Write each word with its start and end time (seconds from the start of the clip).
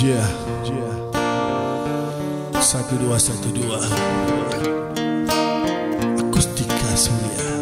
Jia. 0.00 0.24
Satu 2.56 2.96
dua 2.96 3.20
satu 3.20 3.52
dua. 3.52 3.84
Akustika 6.16 6.96
Surya. 6.96 7.59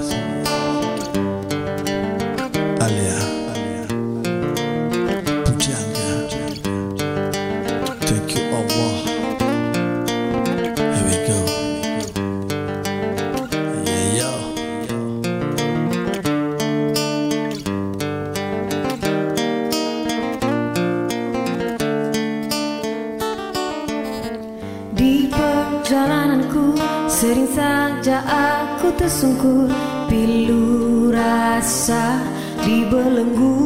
Rasa 31.59 32.23
dibelenggu 32.63 33.59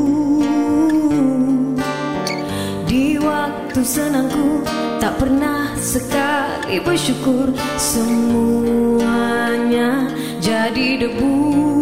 Di 2.89 3.21
waktu 3.21 3.85
senangku 3.85 4.65
tak 4.97 5.21
pernah 5.21 5.77
sekali 5.77 6.81
bersyukur. 6.81 7.53
Semuanya 7.77 8.89
jadi 10.41 11.05
debu 11.05 11.82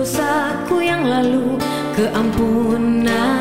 dosaku 0.00 0.80
yang 0.80 1.04
lalu. 1.04 1.60
Keampunanmu 1.92 3.39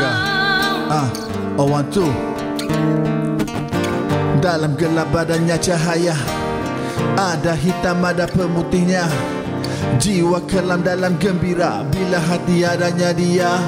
Pujangga. 0.00 0.12
Ah, 0.88 1.08
oh 1.60 1.68
one 1.68 1.84
two. 1.92 2.08
Dalam 4.40 4.72
gelap 4.80 5.12
badannya 5.12 5.60
cahaya. 5.60 6.16
Ada 7.20 7.52
hitam 7.52 8.00
ada 8.00 8.24
pemutihnya. 8.24 9.04
Jiwa 10.00 10.40
kelam 10.48 10.80
dalam 10.80 11.20
gembira. 11.20 11.84
Bila 11.92 12.16
hati 12.16 12.64
adanya 12.64 13.12
dia. 13.12 13.60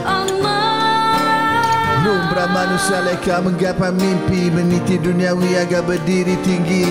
Lumrah 2.03 2.50
manusia 2.50 2.99
leka 2.99 3.38
menggapai 3.38 3.94
mimpi 3.94 4.50
Meniti 4.50 4.99
duniawi 4.99 5.54
agar 5.60 5.84
berdiri 5.84 6.34
tinggi. 6.41 6.88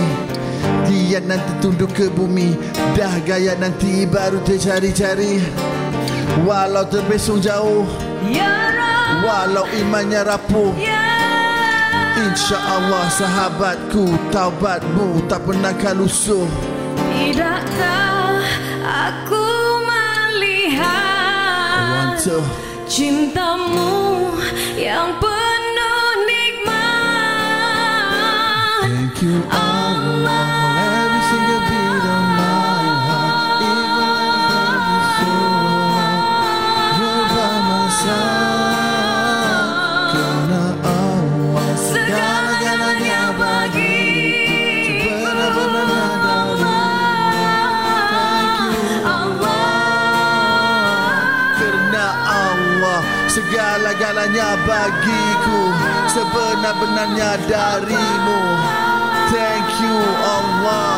Dia 0.86 1.20
nanti 1.26 1.52
tunduk 1.66 1.98
ke 1.98 2.14
bumi. 2.14 2.54
Dah 2.94 3.18
gaya 3.26 3.58
nanti 3.58 4.06
baru 4.06 4.38
tercari-cari. 4.46 5.42
Walau 6.46 6.86
terbesung 6.88 7.42
jauh. 7.42 7.90
Ya 8.30 8.72
Rab 8.72 9.01
Walau 9.20 9.68
imannya 9.76 10.24
rapuh 10.24 10.72
Ya 10.80 11.12
Insya 12.22 12.60
Allah 12.60 13.06
sahabatku 13.12 14.32
Taubatmu 14.32 15.26
tak 15.32 15.42
pernah 15.48 15.74
kalusuh. 15.76 16.48
Tidakkah 17.12 18.44
aku 18.84 19.48
melihat 19.88 20.92
cintamu 22.86 24.36
yang 24.76 25.16
penuh 25.18 25.41
segala-galanya 54.22 54.54
bagiku 54.70 55.62
Sebenar-benarnya 56.12 57.32
darimu. 57.50 58.42
Thank 59.34 59.70
you 59.82 59.98
Allah. 60.22 60.94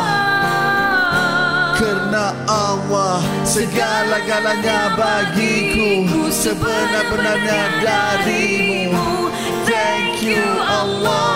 Karena 1.77 2.33
Allah 2.49 3.21
segala-galanya 3.47 4.97
bagiku 4.99 6.11
Sebenar-benarnya 6.33 7.59
darimu. 7.79 9.31
Thank 9.69 10.19
you 10.25 10.43
Allah. 10.67 11.31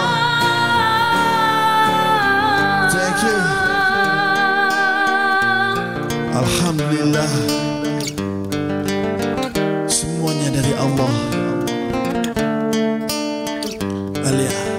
Thank 2.92 3.20
you. 3.24 3.40
Alhamdulillah. 6.36 7.32
Semuanya 9.88 10.50
dari 10.52 10.74
Allah 10.76 11.37
Alia 14.28 14.77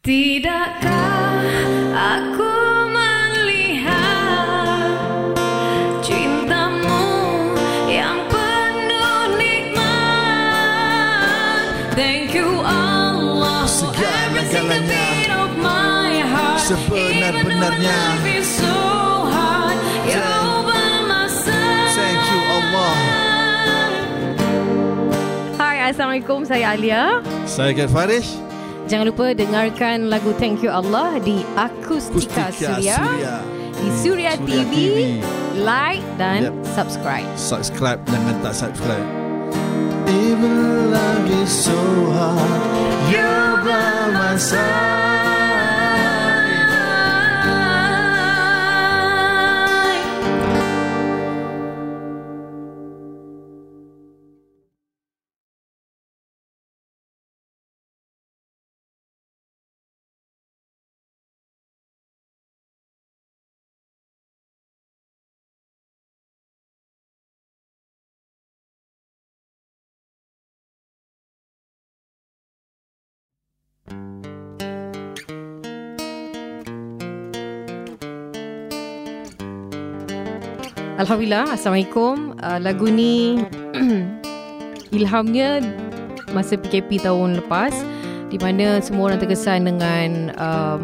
Tidakkah 0.00 1.44
aku 1.92 2.48
melihat 2.88 4.96
cintamu 6.00 7.04
yang 7.84 8.16
penuh 8.32 9.36
nikmat 9.36 9.84
Thank 11.92 12.32
you 12.32 12.64
Allah 12.64 13.68
for 13.68 13.92
every 13.92 14.48
single 14.48 14.72
Segala-galanya. 14.72 14.88
beat 14.88 15.28
of 15.36 15.52
my 15.60 16.24
heart 16.24 16.64
Sebenar-benarnya. 16.64 18.00
So 18.40 18.72
Thank 21.92 22.24
you 22.24 22.40
Allah 22.40 22.96
Hai, 25.60 25.92
Assalamualaikum. 25.92 26.48
Saya 26.48 26.72
Alia. 26.72 27.20
Saya 27.44 27.76
Kat 27.76 27.92
Farish 27.92 28.48
Jangan 28.90 29.06
lupa 29.06 29.30
dengarkan 29.30 30.10
lagu 30.10 30.34
Thank 30.34 30.66
You 30.66 30.74
Allah 30.74 31.22
di 31.22 31.46
Akustika, 31.54 32.50
Kustika 32.50 32.74
Suria, 32.74 32.96
Suria 32.98 33.34
di 33.70 33.88
Suria, 33.94 34.32
Suria 34.34 34.34
TV, 34.42 34.72
TV. 34.74 34.98
like 35.62 36.02
dan 36.18 36.50
Yep. 36.50 36.54
subscribe. 36.74 37.28
Subscribe 37.38 38.02
Jangan 38.04 38.36
tak 38.42 38.54
subscribe 38.58 39.06
Even 40.10 40.90
love 40.90 41.30
is 41.30 41.48
so 41.54 41.78
hard 42.10 42.60
You're 43.08 43.62
by 43.62 44.10
my 44.10 44.34
side 44.34 44.99
Alhamdulillah, 81.00 81.56
Assalamualaikum. 81.56 82.36
Uh, 82.44 82.60
lagu 82.60 82.84
ni 82.92 83.40
ilhamnya 85.00 85.64
masa 86.36 86.60
PKP 86.60 87.00
tahun 87.00 87.40
lepas 87.40 87.72
di 88.28 88.36
mana 88.36 88.84
semua 88.84 89.08
orang 89.08 89.16
terkesan 89.16 89.64
dengan 89.64 90.28
um, 90.36 90.80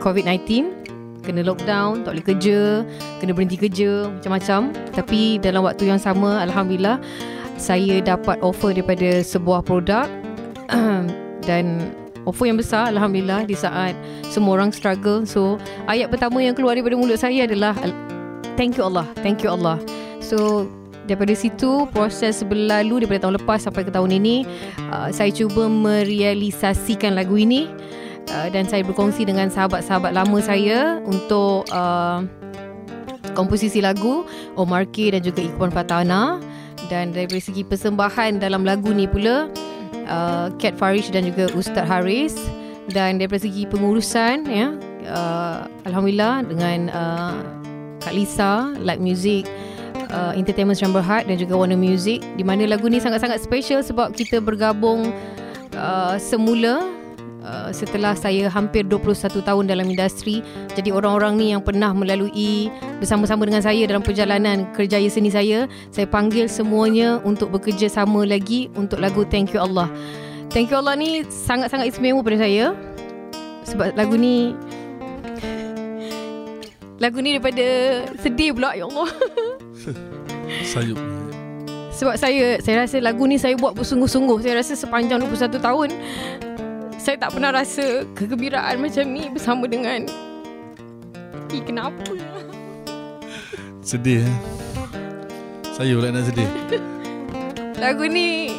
COVID-19 0.00 0.72
kena 1.20 1.44
lockdown, 1.44 2.00
tak 2.06 2.16
boleh 2.16 2.26
kerja, 2.32 2.60
kena 3.20 3.36
berhenti 3.36 3.60
kerja, 3.60 4.08
macam-macam. 4.08 4.72
Tapi 4.94 5.36
dalam 5.36 5.60
waktu 5.60 5.92
yang 5.92 6.00
sama, 6.00 6.40
Alhamdulillah, 6.40 6.96
saya 7.60 8.00
dapat 8.00 8.40
offer 8.40 8.72
daripada 8.72 9.20
sebuah 9.20 9.68
produk 9.68 10.08
dan 11.50 11.92
offer 12.24 12.48
yang 12.48 12.56
besar 12.56 12.88
Alhamdulillah 12.88 13.44
di 13.44 13.58
saat 13.58 13.92
semua 14.32 14.56
orang 14.56 14.72
struggle. 14.72 15.28
So, 15.28 15.60
ayat 15.90 16.08
pertama 16.08 16.40
yang 16.40 16.56
keluar 16.56 16.78
daripada 16.78 16.94
mulut 16.94 17.18
saya 17.18 17.44
adalah 17.44 17.74
Thank 18.56 18.80
you 18.80 18.88
Allah, 18.88 19.04
thank 19.20 19.44
you 19.44 19.52
Allah. 19.52 19.76
So, 20.24 20.64
daripada 21.06 21.36
situ 21.36 21.86
proses 21.94 22.42
berlalu 22.42 23.04
daripada 23.04 23.28
tahun 23.28 23.36
lepas 23.38 23.62
sampai 23.62 23.86
ke 23.86 23.94
tahun 23.94 24.18
ini 24.18 24.42
uh, 24.90 25.08
saya 25.14 25.30
cuba 25.30 25.70
merealisasikan 25.70 27.14
lagu 27.14 27.38
ini 27.38 27.70
uh, 28.34 28.50
dan 28.50 28.66
saya 28.66 28.82
berkongsi 28.82 29.22
dengan 29.22 29.46
sahabat-sahabat 29.46 30.12
lama 30.12 30.38
saya 30.42 30.98
untuk 31.06 31.68
uh, 31.70 32.26
komposisi 33.38 33.78
lagu 33.78 34.26
Omar 34.58 34.88
K 34.90 35.14
dan 35.14 35.22
juga 35.22 35.46
Ikhwan 35.46 35.70
Fatana 35.70 36.42
dan 36.90 37.14
dari 37.14 37.38
segi 37.38 37.62
persembahan 37.62 38.42
dalam 38.42 38.66
lagu 38.66 38.90
ni 38.90 39.06
pula 39.06 39.46
uh, 40.10 40.50
Kat 40.58 40.74
Farish 40.74 41.14
dan 41.14 41.22
juga 41.28 41.54
Ustaz 41.54 41.86
Haris 41.86 42.34
dan 42.90 43.18
daripada 43.18 43.46
segi 43.46 43.66
pengurusan 43.66 44.46
ya 44.46 44.74
uh, 45.10 45.70
alhamdulillah 45.86 46.42
dengan 46.46 46.78
uh, 46.90 47.55
Kak 48.06 48.14
Lisa 48.14 48.70
Light 48.86 49.02
Music 49.02 49.50
uh, 50.14 50.30
Entertainment 50.38 50.78
Seram 50.78 50.94
Berhad 50.94 51.26
dan 51.26 51.34
juga 51.34 51.58
Warner 51.58 51.74
Music 51.74 52.22
di 52.38 52.46
mana 52.46 52.62
lagu 52.70 52.86
ni 52.86 53.02
sangat-sangat 53.02 53.42
special 53.42 53.82
sebab 53.82 54.14
kita 54.14 54.38
bergabung 54.38 55.10
uh, 55.74 56.14
semula 56.22 56.86
uh, 57.42 57.70
setelah 57.74 58.14
saya 58.14 58.46
hampir 58.46 58.86
21 58.86 59.42
tahun 59.42 59.64
dalam 59.66 59.90
industri. 59.90 60.38
Jadi 60.78 60.94
orang-orang 60.94 61.34
ni 61.34 61.46
yang 61.50 61.62
pernah 61.66 61.90
melalui 61.90 62.70
bersama-sama 63.02 63.42
dengan 63.42 63.66
saya 63.66 63.82
dalam 63.90 64.06
perjalanan 64.06 64.70
kerjaya 64.70 65.10
seni 65.10 65.34
saya 65.34 65.66
saya 65.90 66.06
panggil 66.06 66.46
semuanya 66.46 67.18
untuk 67.26 67.50
bekerja 67.50 67.90
sama 67.90 68.22
lagi 68.22 68.70
untuk 68.78 69.02
lagu 69.02 69.26
Thank 69.26 69.50
You 69.50 69.66
Allah. 69.66 69.90
Thank 70.54 70.70
You 70.70 70.78
Allah 70.78 70.94
ni 70.94 71.26
sangat-sangat 71.26 71.90
istimewa 71.90 72.22
pada 72.22 72.38
saya 72.38 72.70
sebab 73.66 73.98
lagu 73.98 74.14
ni 74.14 74.54
Lagu 76.96 77.20
ni 77.20 77.36
daripada 77.36 77.66
sedih 78.20 78.56
pula 78.56 78.72
ya 78.72 78.88
Allah. 78.88 79.10
Sayup 80.72 80.96
Sebab 81.92 82.14
saya 82.16 82.60
saya 82.60 82.84
rasa 82.84 82.96
lagu 83.00 83.24
ni 83.24 83.36
saya 83.36 83.56
buat 83.56 83.76
bersungguh-sungguh. 83.76 84.40
Saya 84.40 84.60
rasa 84.60 84.72
sepanjang 84.76 85.20
21 85.20 85.60
tahun 85.60 85.88
saya 87.06 87.22
tak 87.22 87.38
pernah 87.38 87.54
rasa 87.54 88.02
kegembiraan 88.18 88.82
macam 88.82 89.06
ni 89.06 89.30
bersama 89.30 89.70
dengan 89.70 90.10
Eh 91.54 91.62
kenapa? 91.62 92.18
Sedih 93.78 94.26
eh 94.26 94.36
Sayup 95.70 96.02
lah 96.02 96.10
nak 96.10 96.26
sedih 96.26 96.50
Lagu 97.78 98.10
ni 98.10 98.50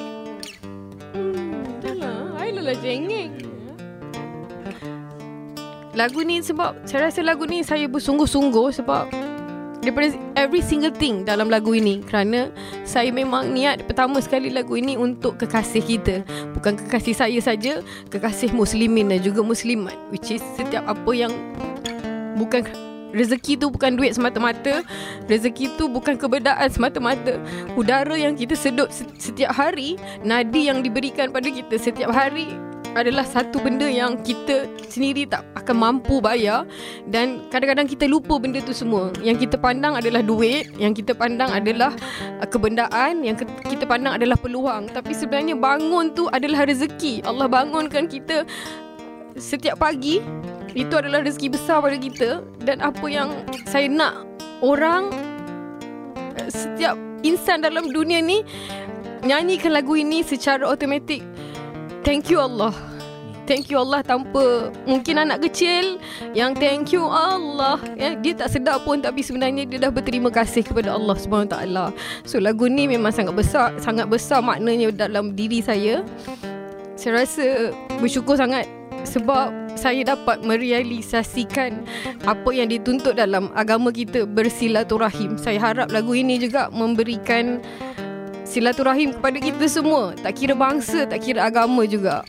Lagu 5.97 6.21
ni 6.21 6.45
sebab 6.45 6.77
Saya 6.85 7.09
rasa 7.09 7.25
lagu 7.25 7.49
ni 7.49 7.65
Saya 7.65 7.89
bersungguh-sungguh 7.89 8.69
Sebab 8.77 9.09
Daripada 9.81 10.13
every 10.37 10.61
single 10.61 10.93
thing 10.93 11.25
Dalam 11.25 11.49
lagu 11.49 11.73
ini. 11.73 12.05
Kerana 12.05 12.53
Saya 12.85 13.09
memang 13.09 13.49
niat 13.49 13.81
Pertama 13.89 14.21
sekali 14.21 14.53
lagu 14.53 14.77
ini 14.77 14.93
Untuk 14.93 15.41
kekasih 15.41 15.81
kita. 15.81 16.15
Bukan 16.53 16.77
kekasih 16.85 17.17
saya 17.17 17.39
saja 17.41 17.81
Kekasih 18.13 18.53
muslimin 18.53 19.09
Dan 19.09 19.25
juga 19.25 19.41
muslimat. 19.41 19.97
Which 20.13 20.29
is 20.29 20.45
setiap 20.53 20.85
apa 20.85 21.11
yang 21.17 21.33
Bukan 22.37 22.61
Rezeki 23.07 23.55
tu 23.55 23.71
bukan 23.71 23.95
duit 23.95 24.13
semata-mata. 24.13 24.83
Rezeki 25.31 25.79
tu 25.79 25.87
bukan 25.87 26.19
kebedaan 26.19 26.67
semata-mata. 26.67 27.39
Udara 27.79 28.13
yang 28.19 28.35
kita 28.35 28.53
sedut 28.53 28.91
se- 28.91 29.07
setiap 29.15 29.55
hari 29.55 29.95
Nadi 30.27 30.67
yang 30.67 30.83
diberikan 30.83 31.31
pada 31.31 31.47
kita 31.47 31.79
setiap 31.79 32.11
hari 32.11 32.51
Adalah 32.93 33.25
satu 33.27 33.59
benda 33.59 33.85
yang 33.89 34.21
kita 34.23 34.69
sendiri 34.87 35.27
tak 35.27 35.43
akan 35.57 35.75
mampu 35.75 36.23
bayar. 36.23 36.63
Dan 37.09 37.49
kadang-kadang 37.51 37.89
kita 37.89 38.05
lupa 38.07 38.39
benda 38.39 38.63
tu 38.63 38.71
semua. 38.71 39.11
Yang 39.19 39.47
kita 39.47 39.57
pandang 39.59 39.97
adalah 39.97 40.21
duit 40.23 40.71
Yang 40.77 41.03
kita 41.03 41.13
pandang 41.17 41.51
adalah 41.51 41.91
uh, 42.39 42.47
kebendaan 42.47 43.21
Yang 43.25 43.49
kita 43.67 43.83
pandang 43.83 44.15
adalah 44.15 44.37
peluang. 44.39 44.87
Tapi 44.93 45.11
sebenarnya 45.11 45.57
bangun 45.57 46.13
tu 46.15 46.29
adalah 46.31 46.63
rezeki. 46.63 47.25
Allah 47.27 47.49
bangunkan 47.49 48.07
kita 48.07 48.47
setiap 49.35 49.81
pagi. 49.81 50.23
Itu 50.77 51.01
adalah 51.01 51.25
rezeki 51.25 51.53
besar 51.53 51.81
pada 51.81 51.97
kita. 51.97 52.45
Dan 52.61 52.79
apa 52.79 53.05
yang 53.09 53.33
saya 53.65 53.89
nak 53.89 54.25
orang 54.61 55.11
eh, 56.37 56.49
setiap 56.49 56.97
insan 57.25 57.65
dalam 57.65 57.89
dunia 57.89 58.21
ni 58.21 58.45
nyanyikan 59.25 59.73
lagu 59.73 59.97
ini 59.97 60.21
secara 60.21 60.69
automatik 60.69 61.25
thank 62.07 62.31
you 62.31 62.39
Allah 62.39 62.71
Thank 63.47 63.71
you 63.71 63.79
Allah 63.79 64.03
tanpa 64.03 64.75
mungkin 64.83 65.23
anak 65.23 65.47
kecil 65.47 66.03
yang 66.35 66.51
thank 66.51 66.91
you 66.91 67.07
Allah 67.07 67.79
ya 67.95 68.11
dia 68.19 68.35
tak 68.35 68.51
sedar 68.51 68.83
pun 68.83 68.99
tapi 68.99 69.23
sebenarnya 69.23 69.63
dia 69.63 69.87
dah 69.87 69.87
berterima 69.87 70.27
kasih 70.27 70.67
kepada 70.67 70.91
Allah 70.91 71.15
taala. 71.47 71.85
So 72.27 72.43
lagu 72.43 72.67
ni 72.67 72.91
memang 72.91 73.15
sangat 73.15 73.39
besar 73.39 73.71
sangat 73.79 74.11
besar 74.11 74.43
maknanya 74.43 74.91
dalam 74.91 75.31
diri 75.31 75.63
saya. 75.63 76.03
Saya 76.99 77.23
rasa 77.23 77.71
bersyukur 78.03 78.35
sangat 78.35 78.67
sebab 79.07 79.55
saya 79.79 80.03
dapat 80.03 80.43
merealisasikan 80.43 81.87
apa 82.27 82.49
yang 82.51 82.67
dituntut 82.67 83.15
dalam 83.15 83.47
agama 83.55 83.95
kita 83.95 84.27
bersilaturahim. 84.27 85.39
Saya 85.39 85.71
harap 85.71 85.87
lagu 85.95 86.11
ini 86.11 86.35
juga 86.35 86.67
memberikan 86.67 87.63
silaturahim 88.47 89.11
kepada 89.11 89.37
kita 89.43 89.67
semua. 89.67 90.15
Tak 90.15 90.33
kira 90.39 90.55
bangsa, 90.55 91.03
tak 91.03 91.19
kira 91.19 91.43
agama 91.43 91.83
juga. 91.83 92.23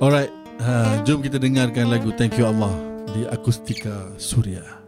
Alright 0.00 0.32
ha, 0.64 0.96
Jom 1.04 1.20
kita 1.20 1.36
dengarkan 1.36 1.92
lagu 1.92 2.08
Thank 2.16 2.40
You 2.40 2.48
Allah 2.48 2.72
Di 3.12 3.28
Akustika 3.28 4.16
Suria 4.16 4.79